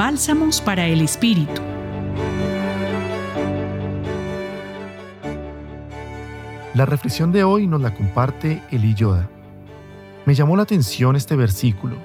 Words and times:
Bálsamos 0.00 0.62
para 0.62 0.86
el 0.86 1.02
Espíritu. 1.02 1.60
La 6.72 6.86
reflexión 6.86 7.32
de 7.32 7.44
hoy 7.44 7.66
nos 7.66 7.82
la 7.82 7.92
comparte 7.94 8.62
Eli 8.70 8.94
Yoda. 8.94 9.28
Me 10.24 10.32
llamó 10.32 10.56
la 10.56 10.62
atención 10.62 11.16
este 11.16 11.36
versículo. 11.36 11.96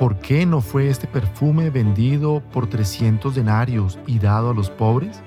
¿Por 0.00 0.16
qué 0.16 0.44
no 0.46 0.60
fue 0.60 0.88
este 0.88 1.06
perfume 1.06 1.70
vendido 1.70 2.42
por 2.52 2.68
300 2.68 3.36
denarios 3.36 4.00
y 4.08 4.18
dado 4.18 4.50
a 4.50 4.54
los 4.54 4.68
pobres? 4.68 5.22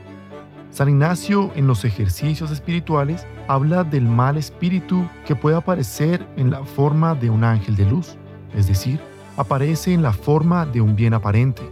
San 0.71 0.89
Ignacio 0.89 1.53
en 1.55 1.65
los 1.65 1.85
ejercicios 1.85 2.51
espirituales 2.51 3.25
habla 3.47 3.85
del 3.85 4.03
mal 4.03 4.35
espíritu 4.35 5.07
que 5.25 5.37
puede 5.37 5.55
aparecer 5.55 6.27
en 6.35 6.51
la 6.51 6.65
forma 6.65 7.15
de 7.15 7.29
un 7.29 7.45
ángel 7.45 7.77
de 7.77 7.85
luz, 7.85 8.17
es 8.53 8.67
decir, 8.67 8.99
aparece 9.37 9.93
en 9.93 10.01
la 10.01 10.11
forma 10.11 10.65
de 10.65 10.81
un 10.81 10.97
bien 10.97 11.13
aparente, 11.13 11.63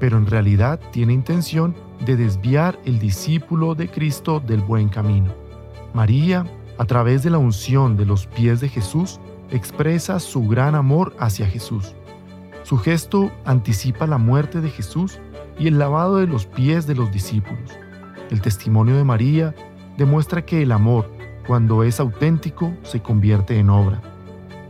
pero 0.00 0.16
en 0.16 0.26
realidad 0.26 0.80
tiene 0.92 1.12
intención 1.12 1.74
de 2.04 2.16
desviar 2.16 2.78
el 2.84 2.98
discípulo 2.98 3.74
de 3.74 3.88
Cristo 3.88 4.40
del 4.40 4.60
buen 4.60 4.88
camino. 4.88 5.32
María, 5.94 6.46
a 6.78 6.84
través 6.84 7.22
de 7.22 7.30
la 7.30 7.38
unción 7.38 7.96
de 7.96 8.06
los 8.06 8.26
pies 8.26 8.60
de 8.60 8.68
Jesús, 8.68 9.20
expresa 9.50 10.20
su 10.20 10.46
gran 10.46 10.74
amor 10.74 11.14
hacia 11.18 11.46
Jesús. 11.46 11.94
Su 12.62 12.78
gesto 12.78 13.32
anticipa 13.44 14.06
la 14.06 14.18
muerte 14.18 14.60
de 14.60 14.70
Jesús 14.70 15.18
y 15.58 15.68
el 15.68 15.78
lavado 15.78 16.18
de 16.18 16.26
los 16.26 16.46
pies 16.46 16.86
de 16.86 16.94
los 16.94 17.10
discípulos. 17.10 17.70
El 18.30 18.40
testimonio 18.40 18.96
de 18.96 19.04
María 19.04 19.54
demuestra 19.96 20.44
que 20.44 20.62
el 20.62 20.72
amor, 20.72 21.10
cuando 21.46 21.82
es 21.82 21.98
auténtico, 21.98 22.74
se 22.82 23.00
convierte 23.00 23.58
en 23.58 23.70
obra. 23.70 24.02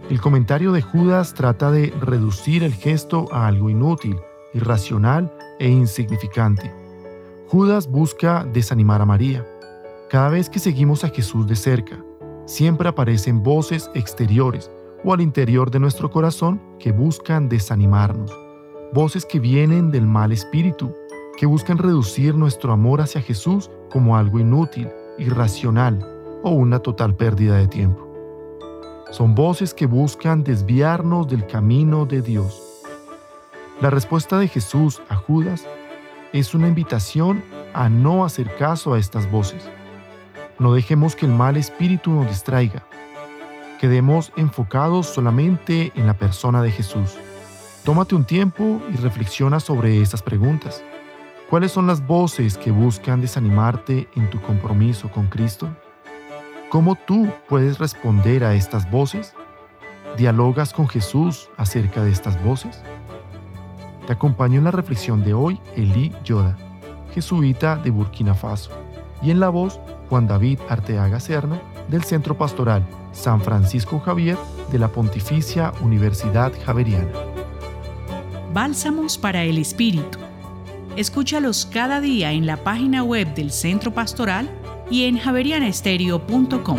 El 0.09 0.21
comentario 0.21 0.73
de 0.73 0.81
Judas 0.81 1.35
trata 1.35 1.71
de 1.71 1.93
reducir 2.01 2.63
el 2.63 2.73
gesto 2.73 3.27
a 3.33 3.47
algo 3.47 3.69
inútil, 3.69 4.17
irracional 4.55 5.33
e 5.59 5.69
insignificante. 5.69 6.73
Judas 7.49 7.89
busca 7.89 8.45
desanimar 8.53 9.01
a 9.01 9.07
María. 9.07 9.47
Cada 10.11 10.29
vez 10.29 10.51
que 10.51 10.59
seguimos 10.59 11.05
a 11.05 11.09
Jesús 11.09 11.47
de 11.47 11.57
cerca, 11.57 12.03
siempre 12.47 12.89
aparecen 12.89 13.43
voces 13.43 13.91
exteriores 13.95 14.71
o 15.05 15.13
al 15.13 15.21
interior 15.21 15.71
de 15.71 15.81
nuestro 15.81 16.11
corazón 16.11 16.61
que 16.79 16.93
buscan 16.93 17.49
desanimarnos. 17.49 18.31
Voces 18.93 19.25
que 19.25 19.39
vienen 19.39 19.91
del 19.91 20.07
mal 20.07 20.33
espíritu, 20.33 20.95
que 21.37 21.47
buscan 21.47 21.79
reducir 21.79 22.35
nuestro 22.35 22.73
amor 22.73 23.01
hacia 23.01 23.23
Jesús 23.23 23.71
como 23.91 24.17
algo 24.17 24.41
inútil, 24.41 24.89
irracional 25.19 25.99
o 26.43 26.51
una 26.51 26.79
total 26.81 27.15
pérdida 27.15 27.57
de 27.57 27.69
tiempo. 27.69 28.07
Son 29.11 29.35
voces 29.35 29.73
que 29.73 29.87
buscan 29.87 30.45
desviarnos 30.45 31.29
del 31.29 31.47
camino 31.47 32.05
de 32.05 32.21
Dios. 32.21 32.68
La 33.81 33.91
respuesta 33.91 34.41
de 34.41 34.49
Jesús 34.49 35.01
a 35.09 35.15
Judas 35.15 35.65
es 36.33 36.53
una 36.53 36.67
invitación 36.67 37.45
a 37.75 37.89
no 37.89 38.25
hacer 38.25 38.57
caso 38.57 38.95
a 38.95 38.99
estas 38.99 39.31
voces. 39.31 39.71
No 40.59 40.75
dejemos 40.75 41.15
que 41.15 41.27
el 41.27 41.33
mal 41.33 41.57
espíritu 41.57 42.11
nos 42.11 42.27
distraiga. 42.27 42.85
Quedemos 43.81 44.33
enfocados 44.37 45.07
solamente 45.07 45.93
en 45.95 46.09
la 46.09 46.15
persona 46.15 46.61
de 46.61 46.73
Jesús. 46.73 47.17
Tómate 47.85 48.17
un 48.17 48.25
tiempo 48.25 48.83
y 48.93 48.97
reflexiona 48.97 49.61
sobre 49.61 50.03
estas 50.03 50.23
preguntas. 50.23 50.83
¿Cuáles 51.49 51.71
son 51.71 51.87
las 51.87 52.05
voces 52.05 52.59
que 52.59 52.73
buscan 52.73 53.21
desanimarte 53.21 54.09
en 54.17 54.29
tu 54.29 54.43
compromiso 54.43 55.09
con 55.09 55.29
Cristo? 55.29 55.69
¿Cómo 56.69 56.97
tú 56.97 57.29
puedes 57.49 57.79
responder 57.79 58.43
a 58.43 58.55
estas 58.55 58.91
voces? 58.91 59.35
¿Dialogas 60.17 60.73
con 60.73 60.89
Jesús 60.89 61.49
acerca 61.57 62.03
de 62.03 62.11
estas 62.11 62.43
voces? 62.43 62.83
Te 64.09 64.15
acompaño 64.15 64.57
en 64.57 64.65
la 64.65 64.71
reflexión 64.71 65.23
de 65.23 65.35
hoy 65.35 65.61
Eli 65.77 66.11
Yoda, 66.25 66.57
jesuita 67.13 67.77
de 67.77 67.91
Burkina 67.91 68.33
Faso, 68.33 68.71
y 69.21 69.31
en 69.31 69.39
la 69.39 69.51
voz 69.51 69.79
Juan 70.09 70.27
David 70.27 70.61
Arteaga 70.71 71.21
Serna 71.21 71.61
del 71.89 72.03
Centro 72.05 72.35
Pastoral 72.39 72.83
San 73.13 73.43
Francisco 73.43 74.01
Javier 74.01 74.39
de 74.73 74.79
la 74.79 74.89
Pontificia 74.89 75.75
Universidad 75.83 76.55
Javeriana. 76.65 77.13
Bálsamos 78.55 79.19
para 79.19 79.45
el 79.45 79.59
Espíritu 79.59 80.19
Escúchalos 80.97 81.69
cada 81.71 82.01
día 82.01 82.33
en 82.33 82.47
la 82.47 82.57
página 82.65 83.05
web 83.05 83.35
del 83.35 83.53
Centro 83.53 83.93
Pastoral 83.93 84.49
y 84.91 85.05
en 85.05 85.19
javerianestereo.com. 85.19 86.79